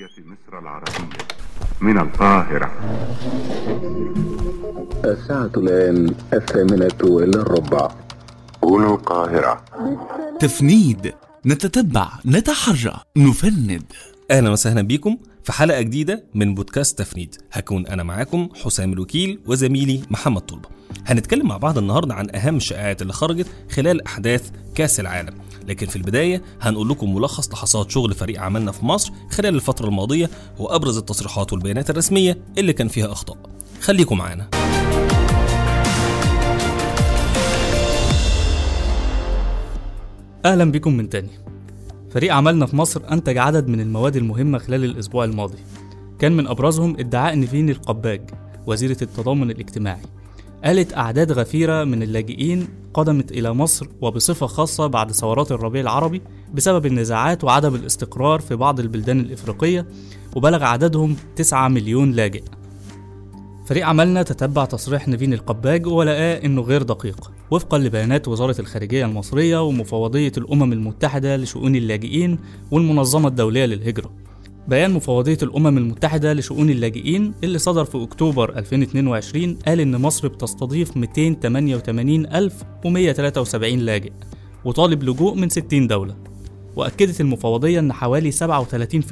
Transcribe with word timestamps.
جمهورية 0.00 0.24
مصر 0.26 0.58
العربية 0.58 1.18
من 1.80 1.98
القاهرة. 1.98 2.70
الساعة 5.04 5.50
الآن 5.56 6.14
الثامنة 6.32 6.98
إلا 7.02 7.42
الربع. 7.42 7.90
هنا 8.64 8.94
القاهرة. 8.94 9.64
تفنيد. 10.40 11.12
نتتبع. 11.46 12.08
نتحرى. 12.26 13.00
نفند. 13.16 13.84
أهلا 14.30 14.50
وسهلا 14.50 14.82
بيكم 14.82 15.18
في 15.44 15.52
حلقة 15.52 15.80
جديدة 15.80 16.24
من 16.34 16.54
بودكاست 16.54 16.98
تفنيد. 16.98 17.34
هكون 17.52 17.86
أنا 17.86 18.02
معاكم 18.02 18.48
حسام 18.64 18.92
الوكيل 18.92 19.40
وزميلي 19.46 20.02
محمد 20.10 20.40
طلبه 20.40 20.68
هنتكلم 21.06 21.48
مع 21.48 21.56
بعض 21.56 21.78
النهارده 21.78 22.14
عن 22.14 22.34
أهم 22.34 22.56
الشائعات 22.56 23.02
اللي 23.02 23.12
خرجت 23.12 23.46
خلال 23.70 24.06
أحداث 24.06 24.50
كأس 24.74 25.00
العالم. 25.00 25.34
لكن 25.70 25.86
في 25.86 25.96
البداية 25.96 26.42
هنقول 26.60 26.88
لكم 26.88 27.14
ملخص 27.14 27.52
لحظات 27.52 27.90
شغل 27.90 28.14
فريق 28.14 28.40
عملنا 28.40 28.72
في 28.72 28.84
مصر 28.84 29.12
خلال 29.30 29.54
الفترة 29.54 29.86
الماضية 29.86 30.30
وابرز 30.58 30.96
التصريحات 30.96 31.52
والبيانات 31.52 31.90
الرسمية 31.90 32.38
اللي 32.58 32.72
كان 32.72 32.88
فيها 32.88 33.12
أخطاء. 33.12 33.36
خليكم 33.80 34.18
معانا. 34.18 34.48
أهلا 40.44 40.72
بكم 40.72 40.96
من 40.96 41.08
تاني. 41.08 41.28
فريق 42.10 42.34
عملنا 42.34 42.66
في 42.66 42.76
مصر 42.76 43.02
أنتج 43.12 43.38
عدد 43.38 43.68
من 43.68 43.80
المواد 43.80 44.16
المهمة 44.16 44.58
خلال 44.58 44.84
الأسبوع 44.84 45.24
الماضي. 45.24 45.58
كان 46.18 46.32
من 46.32 46.46
أبرزهم 46.46 46.96
ادعاء 46.98 47.34
نيفين 47.34 47.70
القباج 47.70 48.20
وزيرة 48.66 48.96
التضامن 49.02 49.50
الاجتماعي 49.50 50.02
قالت 50.64 50.94
أعداد 50.96 51.32
غفيرة 51.32 51.84
من 51.84 52.02
اللاجئين 52.02 52.68
قدمت 52.94 53.32
إلى 53.32 53.52
مصر 53.54 53.86
وبصفة 54.00 54.46
خاصة 54.46 54.86
بعد 54.86 55.12
ثورات 55.12 55.52
الربيع 55.52 55.80
العربي 55.80 56.22
بسبب 56.54 56.86
النزاعات 56.86 57.44
وعدم 57.44 57.74
الاستقرار 57.74 58.40
في 58.40 58.56
بعض 58.56 58.80
البلدان 58.80 59.20
الإفريقية 59.20 59.86
وبلغ 60.36 60.64
عددهم 60.64 61.16
9 61.36 61.68
مليون 61.68 62.12
لاجئ. 62.12 62.42
فريق 63.66 63.86
عملنا 63.86 64.22
تتبع 64.22 64.64
تصريح 64.64 65.08
نيفين 65.08 65.32
القباج 65.32 65.86
ولقاه 65.86 66.44
إنه 66.44 66.62
غير 66.62 66.82
دقيق. 66.82 67.30
وفقا 67.50 67.78
لبيانات 67.78 68.28
وزارة 68.28 68.60
الخارجية 68.60 69.04
المصرية 69.04 69.62
ومفوضية 69.62 70.32
الأمم 70.38 70.72
المتحدة 70.72 71.36
لشؤون 71.36 71.76
اللاجئين 71.76 72.38
والمنظمة 72.70 73.28
الدولية 73.28 73.66
للهجرة. 73.66 74.10
بيان 74.68 74.90
مفوضية 74.90 75.38
الأمم 75.42 75.78
المتحدة 75.78 76.32
لشؤون 76.32 76.70
اللاجئين 76.70 77.34
اللي 77.44 77.58
صدر 77.58 77.84
في 77.84 78.02
أكتوبر 78.02 78.58
2022 78.58 79.58
قال 79.66 79.80
إن 79.80 79.96
مصر 79.96 80.28
بتستضيف 80.28 80.96
288173 80.96 83.78
لاجئ 83.78 84.12
وطالب 84.64 85.02
لجوء 85.02 85.34
من 85.34 85.48
60 85.48 85.86
دولة. 85.86 86.16
وأكدت 86.76 87.20
المفوضية 87.20 87.78
إن 87.78 87.92
حوالي 87.92 88.32
37% 88.32 88.42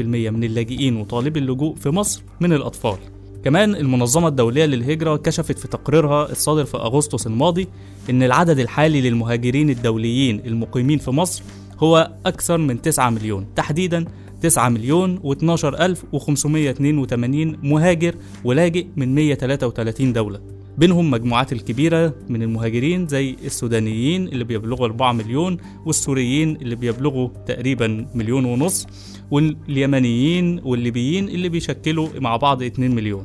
من 0.01 0.45
اللاجئين 0.45 0.97
وطالبي 0.97 1.41
اللجوء 1.41 1.75
في 1.75 1.91
مصر 1.91 2.23
من 2.41 2.53
الأطفال. 2.53 2.97
كمان 3.45 3.75
المنظمة 3.75 4.29
الدولية 4.29 4.65
للهجرة 4.65 5.17
كشفت 5.17 5.59
في 5.59 5.69
تقريرها 5.69 6.33
الصادر 6.33 6.65
في 6.65 6.77
أغسطس 6.77 7.27
الماضي 7.27 7.69
إن 8.11 8.23
العدد 8.23 8.59
الحالي 8.59 9.01
للمهاجرين 9.01 9.71
الدوليين 9.71 10.41
المقيمين 10.47 10.99
في 10.99 11.11
مصر 11.11 11.43
هو 11.79 12.11
أكثر 12.27 12.59
من 12.59 12.83
9 12.83 13.11
مليون 13.11 13.47
تحديدا 13.57 14.05
9 14.41 14.69
مليون 14.69 15.19
و12 15.19 15.65
ألف 15.65 16.05
و582 16.15 17.59
مهاجر 17.63 18.15
ولاجئ 18.45 18.87
من 18.97 19.15
133 19.15 20.13
دولة. 20.13 20.41
بينهم 20.79 21.11
مجموعات 21.11 21.53
الكبيرة 21.53 22.15
من 22.29 22.43
المهاجرين 22.43 23.07
زي 23.07 23.37
السودانيين 23.45 24.29
اللي 24.29 24.45
بيبلغوا 24.45 24.87
4 24.87 25.13
مليون 25.13 25.57
والسوريين 25.87 26.57
اللي 26.57 26.75
بيبلغوا 26.75 27.29
تقريبا 27.47 28.07
مليون 28.15 28.45
ونص 28.45 28.87
واليمنيين 29.31 30.61
والليبيين 30.65 31.29
اللي 31.29 31.49
بيشكلوا 31.49 32.09
مع 32.21 32.37
بعض 32.37 32.63
2 32.63 32.95
مليون. 32.95 33.25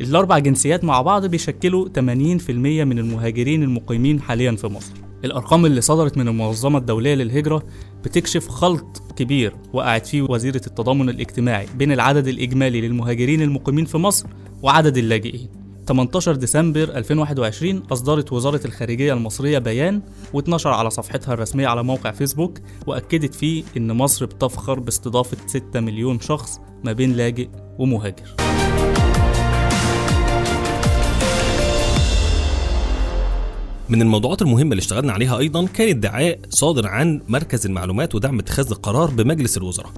الأربع 0.00 0.38
جنسيات 0.38 0.84
مع 0.84 1.02
بعض 1.02 1.26
بيشكلوا 1.26 1.88
80% 1.88 2.50
من 2.84 2.98
المهاجرين 2.98 3.62
المقيمين 3.62 4.20
حاليا 4.20 4.52
في 4.52 4.66
مصر. 4.66 5.07
الأرقام 5.24 5.66
اللي 5.66 5.80
صدرت 5.80 6.18
من 6.18 6.28
المنظمة 6.28 6.78
الدولية 6.78 7.14
للهجرة 7.14 7.62
بتكشف 8.04 8.48
خلط 8.48 9.02
كبير 9.16 9.54
وقعت 9.72 10.06
فيه 10.06 10.22
وزيرة 10.22 10.60
التضامن 10.66 11.08
الاجتماعي 11.08 11.66
بين 11.76 11.92
العدد 11.92 12.28
الإجمالي 12.28 12.80
للمهاجرين 12.80 13.42
المقيمين 13.42 13.84
في 13.84 13.98
مصر 13.98 14.26
وعدد 14.62 14.96
اللاجئين. 14.96 15.48
18 15.86 16.34
ديسمبر 16.34 16.82
2021 16.82 17.82
أصدرت 17.92 18.32
وزارة 18.32 18.60
الخارجية 18.64 19.12
المصرية 19.12 19.58
بيان 19.58 20.02
واتنشر 20.32 20.70
على 20.70 20.90
صفحتها 20.90 21.34
الرسمية 21.34 21.66
على 21.66 21.82
موقع 21.82 22.10
فيسبوك 22.10 22.58
وأكدت 22.86 23.34
فيه 23.34 23.64
إن 23.76 23.92
مصر 23.92 24.26
بتفخر 24.26 24.80
باستضافة 24.80 25.36
6 25.46 25.80
مليون 25.80 26.20
شخص 26.20 26.60
ما 26.84 26.92
بين 26.92 27.12
لاجئ 27.12 27.48
ومهاجر. 27.78 28.36
من 33.88 34.02
الموضوعات 34.02 34.42
المهمة 34.42 34.70
اللي 34.70 34.80
اشتغلنا 34.80 35.12
عليها 35.12 35.38
أيضا 35.38 35.66
كان 35.66 35.88
ادعاء 35.88 36.38
صادر 36.50 36.86
عن 36.86 37.20
مركز 37.28 37.66
المعلومات 37.66 38.14
ودعم 38.14 38.38
اتخاذ 38.38 38.70
القرار 38.70 39.10
بمجلس 39.10 39.56
الوزراء 39.56 39.92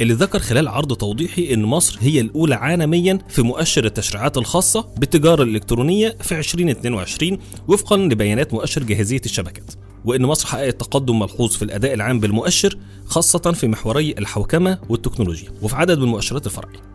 اللي 0.00 0.14
ذكر 0.14 0.38
خلال 0.38 0.68
عرض 0.68 0.92
توضيحي 0.92 1.54
إن 1.54 1.62
مصر 1.62 1.98
هي 2.00 2.20
الأولى 2.20 2.54
عالميا 2.54 3.18
في 3.28 3.42
مؤشر 3.42 3.84
التشريعات 3.84 4.38
الخاصة 4.38 4.86
بالتجارة 4.96 5.42
الإلكترونية 5.42 6.16
في 6.20 6.38
2022 6.38 7.38
وفقا 7.68 7.96
لبيانات 7.96 8.54
مؤشر 8.54 8.82
جاهزية 8.82 9.20
الشبكات 9.24 9.72
وإن 10.04 10.22
مصر 10.22 10.46
حققت 10.46 10.80
تقدم 10.80 11.18
ملحوظ 11.18 11.50
في 11.56 11.62
الأداء 11.62 11.94
العام 11.94 12.20
بالمؤشر 12.20 12.78
خاصة 13.06 13.38
في 13.38 13.68
محوري 13.68 14.14
الحوكمة 14.18 14.78
والتكنولوجيا 14.88 15.48
وفي 15.62 15.76
عدد 15.76 15.98
من 15.98 16.04
المؤشرات 16.04 16.46
الفرعيه 16.46 16.91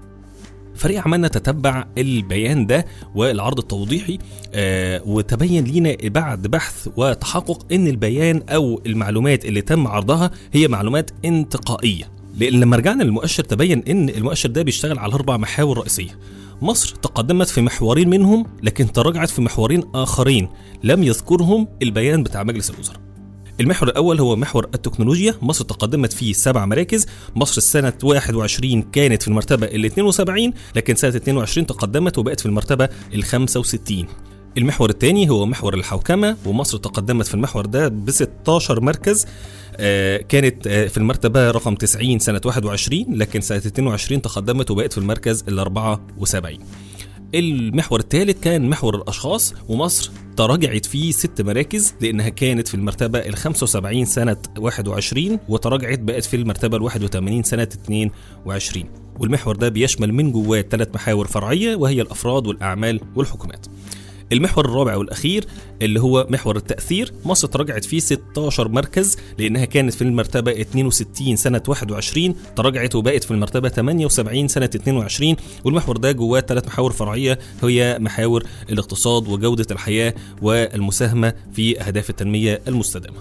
فريق 0.77 1.01
عملنا 1.05 1.27
تتبع 1.27 1.85
البيان 1.97 2.65
ده 2.65 2.85
والعرض 3.15 3.59
التوضيحي 3.59 4.17
آه 4.53 5.01
وتبين 5.05 5.63
لينا 5.63 5.95
بعد 6.03 6.47
بحث 6.47 6.87
وتحقق 6.97 7.65
إن 7.71 7.87
البيان 7.87 8.41
أو 8.49 8.81
المعلومات 8.85 9.45
اللي 9.45 9.61
تم 9.61 9.87
عرضها 9.87 10.31
هي 10.53 10.67
معلومات 10.67 11.11
انتقائية. 11.25 12.11
لأن 12.37 12.59
لما 12.59 12.77
رجعنا 12.77 13.03
للمؤشر 13.03 13.43
تبين 13.43 13.83
إن 13.87 14.09
المؤشر 14.09 14.49
ده 14.49 14.61
بيشتغل 14.61 14.99
على 14.99 15.13
أربع 15.13 15.37
محاور 15.37 15.77
رئيسية. 15.77 16.19
مصر 16.61 16.95
تقدمت 16.95 17.47
في 17.47 17.61
محورين 17.61 18.09
منهم 18.09 18.45
لكن 18.63 18.91
تراجعت 18.91 19.29
في 19.29 19.41
محورين 19.41 19.83
آخرين 19.95 20.49
لم 20.83 21.03
يذكرهم 21.03 21.67
البيان 21.81 22.23
بتاع 22.23 22.43
مجلس 22.43 22.69
الوزراء. 22.69 23.06
المحور 23.59 23.89
الأول 23.89 24.19
هو 24.19 24.35
محور 24.35 24.65
التكنولوجيا. 24.75 25.33
مصر 25.41 25.65
تقدمت 25.65 26.13
فيه 26.13 26.33
سبع 26.33 26.65
مراكز. 26.65 27.05
مصر 27.35 27.57
السنة 27.57 27.93
21 28.03 28.81
كانت 28.81 29.21
في 29.21 29.27
المرتبة 29.27 29.65
ال 29.67 29.85
72 29.85 30.53
لكن 30.75 30.95
سنة 30.95 31.15
22 31.15 31.67
تقدمت 31.67 32.17
وبقت 32.17 32.39
في 32.39 32.45
المرتبة 32.45 32.89
ال 33.13 33.23
65 33.23 34.05
المحور 34.57 34.89
الثاني 34.89 35.29
هو 35.29 35.45
محور 35.45 35.73
الحوكمة 35.73 36.37
ومصر 36.45 36.77
تقدمت 36.77 37.27
في 37.27 37.33
المحور 37.33 37.65
ده 37.65 37.87
ب 37.87 38.11
16 38.11 38.81
مركز. 38.81 39.25
آه 39.77 40.17
كانت 40.17 40.67
آه 40.67 40.87
في 40.87 40.97
المرتبة 40.97 41.51
رقم 41.51 41.75
90 41.75 42.19
سنة 42.19 42.41
21 42.45 43.05
لكن 43.09 43.41
سنة 43.41 43.57
22 43.57 44.21
تقدمت 44.21 44.71
وبقت 44.71 44.91
في 44.93 44.97
المركز 44.97 45.43
ال 45.47 45.59
74 45.59 46.57
المحور 47.35 47.99
الثالث 47.99 48.39
كان 48.39 48.69
محور 48.69 48.95
الأشخاص 48.95 49.53
ومصر 49.69 50.11
تراجعت 50.37 50.85
فيه 50.85 51.11
ست 51.11 51.41
مراكز 51.41 51.93
لأنها 52.01 52.29
كانت 52.29 52.67
في 52.67 52.75
المرتبة 52.75 53.19
ال 53.19 53.35
75 53.35 54.05
سنة 54.05 54.37
21 54.57 55.39
وتراجعت 55.49 55.99
بقت 55.99 56.25
في 56.25 56.35
المرتبة 56.35 56.77
ال 56.77 56.81
81 56.81 57.43
سنة 57.43 57.63
22 57.63 58.83
والمحور 59.19 59.55
ده 59.55 59.69
بيشمل 59.69 60.13
من 60.13 60.31
جواه 60.31 60.61
ثلاث 60.61 60.87
محاور 60.95 61.27
فرعية 61.27 61.75
وهي 61.75 62.01
الأفراد 62.01 62.47
والأعمال 62.47 62.99
والحكومات. 63.15 63.65
المحور 64.33 64.65
الرابع 64.65 64.95
والأخير 64.95 65.45
اللي 65.81 65.99
هو 66.01 66.27
محور 66.29 66.55
التأثير. 66.55 67.13
مصر 67.25 67.47
تراجعت 67.47 67.85
فيه 67.85 67.99
16 67.99 68.67
مركز 68.67 69.17
لأنها 69.37 69.65
كانت 69.65 69.93
في 69.93 70.01
المرتبة 70.01 70.61
62 70.61 71.35
سنة 71.35 71.61
21 71.67 72.35
تراجعت 72.55 72.95
وبقت 72.95 73.23
في 73.23 73.31
المرتبة 73.31 73.69
78 73.69 74.47
سنة 74.47 74.65
22 74.75 75.35
والمحور 75.63 75.97
ده 75.97 76.11
جواه 76.11 76.39
ثلاث 76.39 76.67
محاور 76.67 76.91
فرعية 76.91 77.39
هي 77.63 77.97
محاور 78.01 78.43
الاقتصاد 78.69 79.27
وجودة 79.27 79.65
الحياة 79.71 80.13
والمساهمة 80.41 81.33
في 81.53 81.81
أهداف 81.81 82.09
التنمية 82.09 82.61
المستدامة. 82.67 83.17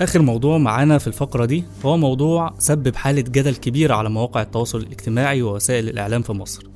آخر 0.00 0.22
موضوع 0.22 0.58
معانا 0.58 0.98
في 0.98 1.06
الفقرة 1.06 1.44
دي 1.44 1.64
هو 1.84 1.96
موضوع 1.96 2.54
سبب 2.58 2.96
حالة 2.96 3.20
جدل 3.20 3.56
كبيرة 3.56 3.94
على 3.94 4.10
مواقع 4.10 4.42
التواصل 4.42 4.78
الاجتماعي 4.78 5.42
ووسائل 5.42 5.88
الإعلام 5.88 6.22
في 6.22 6.32
مصر. 6.32 6.66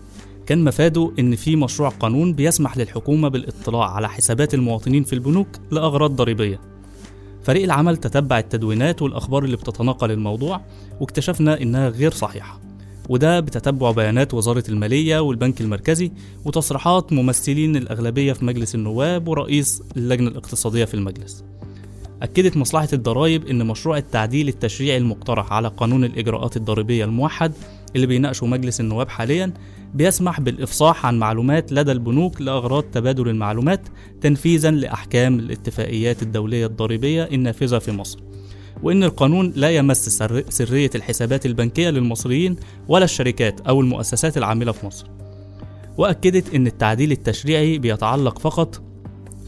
كان 0.47 0.65
مفاده 0.65 1.13
إن 1.19 1.37
في 1.37 1.57
مشروع 1.57 1.89
قانون 1.89 2.33
بيسمح 2.33 2.77
للحكومة 2.77 3.29
بالاطلاع 3.29 3.91
على 3.91 4.09
حسابات 4.09 4.55
المواطنين 4.55 5.05
في 5.05 5.13
البنوك 5.13 5.49
لأغراض 5.71 6.11
ضريبية. 6.17 6.61
فريق 7.43 7.63
العمل 7.65 7.97
تتبع 7.97 8.39
التدوينات 8.39 9.03
والأخبار 9.03 9.45
اللي 9.45 9.57
بتتناقل 9.57 10.11
الموضوع 10.11 10.61
واكتشفنا 11.01 11.63
إنها 11.63 11.89
غير 11.89 12.11
صحيحة. 12.11 12.61
وده 13.09 13.41
بتتبع 13.41 13.91
بيانات 13.91 14.35
وزارة 14.35 14.65
المالية 14.69 15.19
والبنك 15.19 15.61
المركزي 15.61 16.13
وتصريحات 16.45 17.13
ممثلين 17.13 17.77
الأغلبية 17.77 18.33
في 18.33 18.45
مجلس 18.45 18.75
النواب 18.75 19.29
ورئيس 19.29 19.83
اللجنة 19.97 20.29
الاقتصادية 20.29 20.85
في 20.85 20.95
المجلس. 20.95 21.45
أكدت 22.23 22.57
مصلحة 22.57 22.89
الضرائب 22.93 23.47
إن 23.47 23.67
مشروع 23.67 23.97
التعديل 23.99 24.49
التشريعي 24.49 24.97
المقترح 24.99 25.53
على 25.53 25.69
قانون 25.69 26.05
الإجراءات 26.05 26.57
الضريبية 26.57 27.05
الموحد 27.05 27.53
اللي 27.97 28.07
بيناقشه 28.07 28.47
مجلس 28.47 28.81
النواب 28.81 29.09
حاليا 29.09 29.53
بيسمح 29.95 30.41
بالإفصاح 30.41 31.07
عن 31.07 31.19
معلومات 31.19 31.73
لدى 31.73 31.93
البنوك 31.93 32.41
لأغراض 32.41 32.83
تبادل 32.83 33.29
المعلومات 33.29 33.81
تنفيذا 34.21 34.71
لأحكام 34.71 35.39
الاتفاقيات 35.39 36.23
الدولية 36.23 36.67
الضريبية 36.67 37.23
النافذة 37.33 37.79
في 37.79 37.93
مصر. 37.93 38.19
وإن 38.83 39.05
القانون 39.05 39.53
لا 39.57 39.71
يمس 39.71 40.09
سر- 40.09 40.45
سرية 40.49 40.91
الحسابات 40.95 41.47
البنكية 41.47 41.91
للمصريين 41.91 42.57
ولا 42.89 43.05
الشركات 43.05 43.61
أو 43.61 43.81
المؤسسات 43.81 44.39
العاملة 44.39 44.73
في 44.73 44.87
مصر. 44.87 45.07
وأكدت 45.99 46.55
إن 46.55 46.67
التعديل 46.67 47.13
التشريعي 47.13 47.79
بيتعلق 47.79 48.39
فقط 48.39 48.83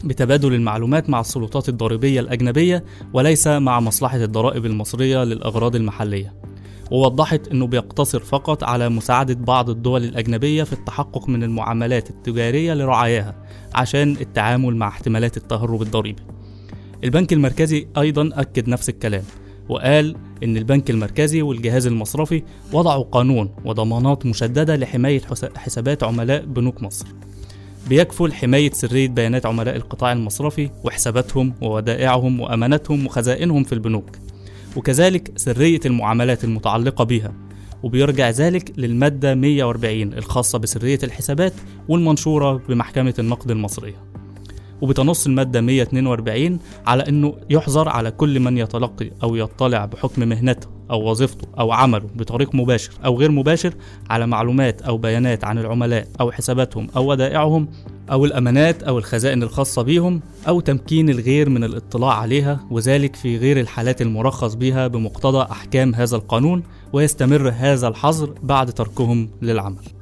بتبادل 0.05 0.53
المعلومات 0.53 1.09
مع 1.09 1.19
السلطات 1.19 1.69
الضريبية 1.69 2.19
الأجنبية 2.19 2.83
وليس 3.13 3.47
مع 3.47 3.79
مصلحة 3.79 4.23
الضرائب 4.23 4.65
المصرية 4.65 5.23
للأغراض 5.23 5.75
المحلية. 5.75 6.33
ووضحت 6.91 7.47
أنه 7.47 7.67
بيقتصر 7.67 8.19
فقط 8.19 8.63
على 8.63 8.89
مساعدة 8.89 9.33
بعض 9.33 9.69
الدول 9.69 10.03
الأجنبية 10.03 10.63
في 10.63 10.73
التحقق 10.73 11.29
من 11.29 11.43
المعاملات 11.43 12.09
التجارية 12.09 12.73
لرعاياها 12.73 13.35
عشان 13.75 14.11
التعامل 14.21 14.75
مع 14.75 14.87
احتمالات 14.87 15.37
التهرب 15.37 15.81
الضريبي. 15.81 16.21
البنك 17.03 17.33
المركزي 17.33 17.87
أيضا 17.97 18.29
أكد 18.33 18.69
نفس 18.69 18.89
الكلام 18.89 19.23
وقال 19.69 20.15
إن 20.43 20.57
البنك 20.57 20.89
المركزي 20.89 21.41
والجهاز 21.41 21.87
المصرفي 21.87 22.43
وضعوا 22.73 23.03
قانون 23.03 23.49
وضمانات 23.65 24.25
مشددة 24.25 24.75
لحماية 24.75 25.21
حس- 25.21 25.45
حسابات 25.57 26.03
عملاء 26.03 26.45
بنوك 26.45 26.83
مصر. 26.83 27.05
بيكفل 27.89 28.33
حماية 28.33 28.71
سرية 28.71 29.07
بيانات 29.07 29.45
عملاء 29.45 29.75
القطاع 29.75 30.11
المصرفي 30.11 30.69
وحساباتهم 30.83 31.53
وودائعهم 31.61 32.39
وأماناتهم 32.39 33.05
وخزائنهم 33.05 33.63
في 33.63 33.73
البنوك. 33.73 34.09
وكذلك 34.75 35.31
سرية 35.35 35.79
المعاملات 35.85 36.43
المتعلقة 36.43 37.03
بها. 37.03 37.33
وبيرجع 37.83 38.29
ذلك 38.29 38.73
للمادة 38.77 39.35
140 39.35 40.13
الخاصة 40.13 40.59
بسرية 40.59 40.99
الحسابات 41.03 41.53
والمنشورة 41.87 42.61
بمحكمة 42.69 43.13
النقد 43.19 43.51
المصرية. 43.51 44.05
وبتنص 44.81 45.25
المادة 45.27 45.61
142 45.61 46.59
على 46.85 47.03
أنه 47.07 47.35
يحظر 47.49 47.89
على 47.89 48.11
كل 48.11 48.39
من 48.39 48.57
يتلقي 48.57 49.11
أو 49.23 49.35
يطلع 49.35 49.85
بحكم 49.85 50.27
مهنته. 50.27 50.74
أو 50.91 51.09
وظيفته 51.09 51.47
أو 51.59 51.71
عمله 51.71 52.05
بطريق 52.15 52.55
مباشر 52.55 52.91
أو 53.05 53.19
غير 53.19 53.31
مباشر 53.31 53.73
على 54.09 54.27
معلومات 54.27 54.81
أو 54.81 54.97
بيانات 54.97 55.43
عن 55.43 55.57
العملاء 55.57 56.07
أو 56.21 56.31
حساباتهم 56.31 56.87
أو 56.95 57.11
ودائعهم 57.11 57.67
أو 58.11 58.25
الأمانات 58.25 58.83
أو 58.83 58.97
الخزائن 58.97 59.43
الخاصة 59.43 59.81
بهم 59.81 60.21
أو 60.47 60.59
تمكين 60.59 61.09
الغير 61.09 61.49
من 61.49 61.63
الاطلاع 61.63 62.13
عليها 62.13 62.59
وذلك 62.71 63.15
في 63.15 63.37
غير 63.37 63.59
الحالات 63.59 64.01
المرخص 64.01 64.53
بها 64.53 64.87
بمقتضى 64.87 65.41
أحكام 65.51 65.95
هذا 65.95 66.15
القانون 66.15 66.63
ويستمر 66.93 67.49
هذا 67.49 67.87
الحظر 67.87 68.33
بعد 68.43 68.71
تركهم 68.71 69.29
للعمل. 69.41 69.94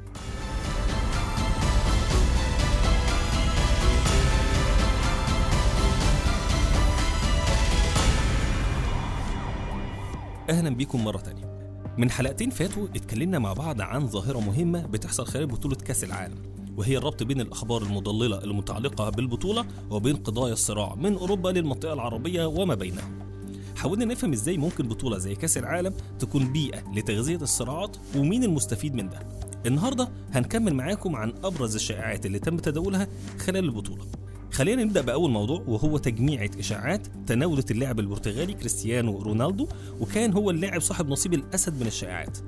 أهلا 10.50 10.70
بيكم 10.70 11.04
مرة 11.04 11.18
تانية. 11.18 11.54
من 11.98 12.10
حلقتين 12.10 12.50
فاتوا 12.50 12.86
اتكلمنا 12.86 13.38
مع 13.38 13.52
بعض 13.52 13.80
عن 13.80 14.06
ظاهرة 14.08 14.40
مهمة 14.40 14.86
بتحصل 14.86 15.26
خلال 15.26 15.46
بطولة 15.46 15.74
كأس 15.76 16.04
العالم 16.04 16.38
وهي 16.76 16.96
الربط 16.98 17.22
بين 17.22 17.40
الأخبار 17.40 17.82
المضللة 17.82 18.44
المتعلقة 18.44 19.10
بالبطولة 19.10 19.64
وبين 19.90 20.16
قضايا 20.16 20.52
الصراع 20.52 20.94
من 20.94 21.14
أوروبا 21.14 21.48
للمنطقة 21.48 21.92
العربية 21.92 22.46
وما 22.46 22.74
بينهم 22.74 23.18
حاولنا 23.76 24.04
نفهم 24.04 24.32
إزاي 24.32 24.56
ممكن 24.56 24.88
بطولة 24.88 25.18
زي 25.18 25.34
كأس 25.34 25.58
العالم 25.58 25.94
تكون 26.18 26.52
بيئة 26.52 26.92
لتغذية 26.94 27.36
الصراعات 27.36 27.96
ومين 28.16 28.44
المستفيد 28.44 28.94
من 28.94 29.08
ده. 29.08 29.18
النهارده 29.66 30.08
هنكمل 30.32 30.74
معاكم 30.74 31.16
عن 31.16 31.32
أبرز 31.44 31.74
الشائعات 31.74 32.26
اللي 32.26 32.38
تم 32.38 32.56
تداولها 32.56 33.08
خلال 33.38 33.64
البطولة. 33.64 34.04
خلينا 34.54 34.84
نبدأ 34.84 35.00
بأول 35.00 35.30
موضوع 35.30 35.64
وهو 35.66 35.98
تجميعه 35.98 36.50
إشاعات 36.58 37.06
تناولت 37.26 37.70
اللاعب 37.70 38.00
البرتغالي 38.00 38.54
كريستيانو 38.54 39.22
رونالدو 39.22 39.68
وكان 40.00 40.32
هو 40.32 40.50
اللاعب 40.50 40.80
صاحب 40.80 41.08
نصيب 41.08 41.34
الأسد 41.34 41.80
من 41.80 41.86
الشائعات. 41.86 42.38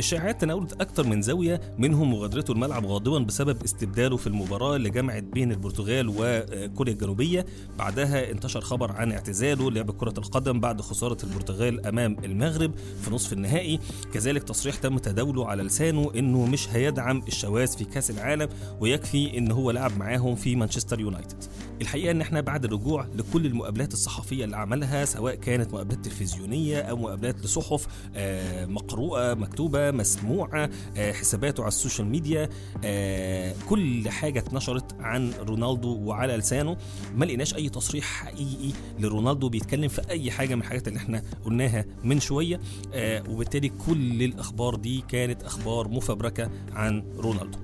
الشائعات 0.00 0.40
تناولت 0.40 0.80
أكثر 0.80 1.06
من 1.06 1.22
زاوية 1.22 1.60
منهم 1.78 2.10
مغادرته 2.10 2.52
الملعب 2.52 2.86
غاضبا 2.86 3.18
بسبب 3.18 3.62
استبداله 3.64 4.16
في 4.16 4.26
المباراة 4.26 4.76
اللي 4.76 4.90
جمعت 4.90 5.22
بين 5.22 5.52
البرتغال 5.52 6.08
وكوريا 6.16 6.92
الجنوبية. 6.92 7.46
بعدها 7.78 8.30
انتشر 8.30 8.60
خبر 8.60 8.92
عن 8.92 9.12
اعتزاله 9.12 9.70
لعب 9.70 9.90
كرة 9.90 10.14
القدم 10.18 10.60
بعد 10.60 10.80
خسارة 10.80 11.16
البرتغال 11.24 11.86
أمام 11.86 12.16
المغرب 12.24 12.72
في 13.02 13.10
نصف 13.10 13.32
النهائي. 13.32 13.78
كذلك 14.14 14.42
تصريح 14.42 14.76
تم 14.76 14.98
تداوله 14.98 15.46
على 15.46 15.62
لسانه 15.62 16.10
إنه 16.16 16.46
مش 16.46 16.68
هيدعم 16.68 17.22
الشواذ 17.28 17.76
في 17.76 17.84
كأس 17.84 18.10
العالم 18.10 18.48
ويكفي 18.80 19.38
إن 19.38 19.52
هو 19.52 19.70
لعب 19.70 19.98
معاهم 19.98 20.34
في 20.34 20.56
مانشستر 20.56 21.00
يونايتد. 21.00 21.44
الحقيقة 21.80 22.10
إن 22.10 22.20
إحنا 22.20 22.40
بعد 22.40 22.64
الرجوع 22.64 23.06
لكل 23.14 23.46
المقابلات 23.46 23.92
الصحفية 23.92 24.44
اللي 24.44 24.56
عملها 24.56 25.04
سواء 25.04 25.34
كانت 25.34 25.74
مقابلات 25.74 26.04
تلفزيونية 26.04 26.80
أو 26.80 26.96
مقابلات 26.96 27.44
لصحف 27.44 27.86
آه، 28.16 28.66
مقروءة 28.66 29.34
مكتوبة 29.34 29.89
مسموعة 29.92 30.70
آه، 30.96 31.12
حساباته 31.12 31.60
على 31.60 31.68
ال 31.68 31.73
social 31.73 32.06
media 32.08 32.48
آه، 32.84 33.54
كل 33.68 34.08
حاجة 34.08 34.38
اتنشرت 34.38 34.94
عن 35.00 35.32
رونالدو 35.40 35.98
وعلى 36.04 36.36
لسانه. 36.36 36.76
ما 37.14 37.24
لقيناش 37.24 37.54
أي 37.54 37.68
تصريح 37.68 38.04
حقيقي 38.04 38.72
لرونالدو 38.98 39.48
بيتكلم 39.48 39.88
في 39.88 40.10
أي 40.10 40.30
حاجة 40.30 40.54
من 40.54 40.60
الحاجات 40.60 40.88
اللي 40.88 40.98
إحنا 40.98 41.22
قلناها 41.44 41.84
من 42.04 42.20
شوية 42.20 42.60
آه، 42.94 43.22
وبالتالي 43.30 43.68
كل 43.68 44.22
الأخبار 44.22 44.74
دي 44.74 45.04
كانت 45.08 45.42
أخبار 45.42 45.88
مفبركة 45.88 46.50
عن 46.72 47.02
رونالدو. 47.16 47.58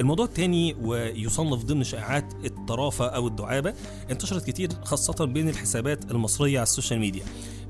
الموضوع 0.00 0.26
الثاني 0.26 0.76
ويصنف 0.82 1.64
ضمن 1.64 1.84
شائعات 1.84 2.32
الطرافة 2.44 3.06
أو 3.06 3.26
الدعابة 3.26 3.74
انتشرت 4.10 4.46
كتير 4.46 4.68
خاصة 4.84 5.24
بين 5.24 5.48
الحسابات 5.48 6.10
المصرية 6.10 6.58
على 6.58 6.62
ال 6.62 6.67
social 6.67 7.00
media. 7.00 7.24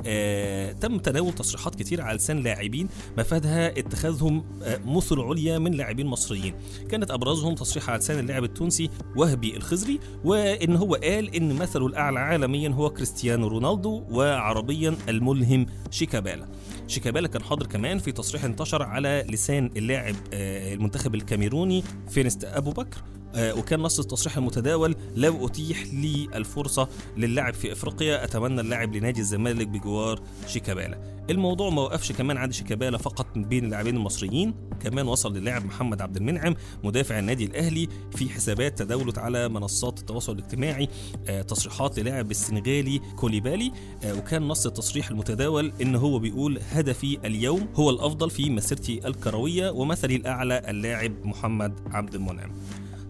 آه، 0.07 0.73
تم 0.73 0.99
تناول 0.99 1.33
تصريحات 1.33 1.75
كتير 1.75 2.01
على 2.01 2.17
لسان 2.17 2.43
لاعبين 2.43 2.89
مفادها 3.19 3.79
اتخاذهم 3.79 4.45
آه، 4.63 4.81
مثل 4.87 5.21
عليا 5.21 5.59
من 5.59 5.73
لاعبين 5.73 6.07
مصريين. 6.07 6.55
كانت 6.91 7.11
أبرزهم 7.11 7.55
تصريح 7.55 7.91
على 7.91 7.99
لسان 7.99 8.19
اللاعب 8.19 8.45
التونسي 8.45 8.91
وهبي 9.17 9.57
الخزري 9.57 10.01
وإن 10.25 10.77
هو 10.77 10.95
قال 10.95 11.35
إن 11.35 11.53
مثله 11.53 11.87
الأعلى 11.87 12.21
عالميا 12.21 12.69
هو 12.69 12.91
كريستيانو 12.91 13.49
رونالدو 13.49 14.05
وعربيا 14.11 14.97
الملهم 15.09 15.67
شيكابالا. 15.91 16.49
شيكابالا 16.89 17.29
كان 17.29 17.43
حاضر 17.43 17.67
كمان 17.67 17.99
في 17.99 18.13
تصريح 18.13 18.45
انتشر 18.45 18.83
على 18.83 19.25
لسان 19.31 19.71
اللاعب 19.77 20.15
آه، 20.33 20.75
المنتخب 20.75 21.15
الكاميروني 21.15 21.85
فينست 22.11 22.45
أبو 22.45 22.71
بكر. 22.71 23.03
وكان 23.37 23.81
نص 23.81 23.99
التصريح 23.99 24.37
المتداول 24.37 24.95
لو 25.17 25.47
أتيح 25.47 25.85
لي 25.93 26.29
الفرصة 26.35 26.89
للعب 27.17 27.55
في 27.55 27.73
إفريقيا 27.73 28.25
أتمنى 28.25 28.61
اللعب 28.61 28.97
لنادي 28.97 29.21
الزمالك 29.21 29.67
بجوار 29.67 30.21
شيكابالا. 30.47 31.19
الموضوع 31.31 31.71
ما 31.71 31.83
وقفش 31.83 32.13
كمان 32.13 32.37
عند 32.37 32.53
شيكابالا 32.53 32.99
فقط 32.99 33.27
بين 33.37 33.65
اللاعبين 33.65 33.97
المصريين 33.97 34.55
كمان 34.81 35.09
وصل 35.09 35.37
للاعب 35.37 35.65
محمد 35.65 36.03
عبد 36.03 36.17
المنعم 36.17 36.55
مدافع 36.85 37.19
النادي 37.19 37.45
الأهلي 37.45 37.89
في 38.17 38.29
حسابات 38.29 38.79
تداولت 38.79 39.19
على 39.19 39.49
منصات 39.49 39.99
التواصل 39.99 40.33
الاجتماعي 40.33 40.89
آه، 41.29 41.43
تصريحات 41.43 41.99
للاعب 41.99 42.31
السنغالي 42.31 43.01
كوليبالي 43.17 43.73
آه، 44.05 44.15
وكان 44.15 44.43
نص 44.43 44.67
التصريح 44.67 45.11
المتداول 45.11 45.73
إن 45.83 45.97
هو 45.97 46.19
بيقول 46.19 46.61
هدفي 46.71 47.19
اليوم 47.25 47.69
هو 47.75 47.91
الأفضل 47.91 48.31
في 48.31 48.51
مسيرتي 48.51 49.09
الكروية 49.09 49.71
ومثلي 49.71 50.17
الأعلى 50.17 50.63
اللاعب 50.69 51.13
محمد 51.25 51.73
عبد 51.91 52.15
المنعم. 52.15 52.51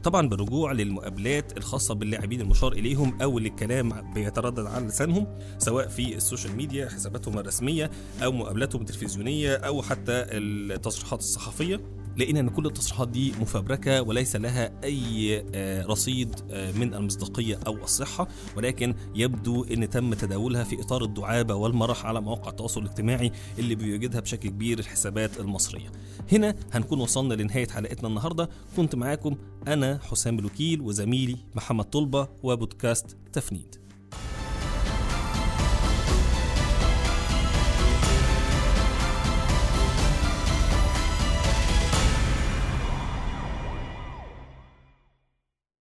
طبعا 0.04 0.28
بالرجوع 0.28 0.72
للمقابلات 0.72 1.56
الخاصة 1.56 1.94
باللاعبين 1.94 2.40
المشار 2.40 2.72
إليهم 2.72 3.22
أو 3.22 3.38
اللي 3.38 3.48
الكلام 3.48 4.12
بيتردد 4.14 4.66
على 4.66 4.86
لسانهم 4.86 5.26
سواء 5.58 5.88
في 5.88 6.16
ال 6.16 6.22
social 6.22 6.56
media 6.56 6.88
حساباتهم 6.88 7.38
الرسمية 7.38 7.90
أو 8.22 8.32
مقابلاتهم 8.32 8.80
التلفزيونية 8.80 9.54
أو 9.56 9.82
حتى 9.82 10.12
التصريحات 10.12 11.18
الصحفية. 11.18 11.97
لقينا 12.18 12.40
إن 12.40 12.48
كل 12.48 12.66
التصريحات 12.66 13.08
دي 13.08 13.32
مفبركة 13.40 14.02
وليس 14.02 14.36
لها 14.36 14.70
أي 14.84 15.44
آه، 15.54 15.86
رصيد 15.86 16.34
آه، 16.50 16.72
من 16.72 16.94
المصداقية 16.94 17.58
أو 17.66 17.74
الصحة 17.74 18.28
ولكن 18.56 18.94
يبدو 19.14 19.64
إن 19.64 19.90
تم 19.90 20.14
تداولها 20.14 20.64
في 20.64 20.80
إطار 20.80 21.04
الدعابة 21.04 21.54
والمرح 21.54 22.06
على 22.06 22.20
مواقع 22.20 22.50
التواصل 22.50 22.82
الاجتماعي 22.82 23.32
اللي 23.58 23.74
بيوجدها 23.74 24.20
بشكل 24.20 24.48
كبير 24.48 24.78
الحسابات 24.78 25.40
المصرية. 25.40 25.92
هنا 26.32 26.54
هنكون 26.72 27.00
وصلنا 27.00 27.34
لنهاية 27.34 27.68
حلقتنا 27.68 28.08
النهارده 28.08 28.48
كنت 28.76 28.94
معاكم 28.94 29.36
أنا 29.68 29.98
حسام 30.02 30.38
الوكيل 30.38 30.80
وزميلي 30.80 31.36
محمد 31.54 31.84
طلبة 31.84 32.28
وبودكاست 32.42 33.16
تفنيد. 33.32 33.76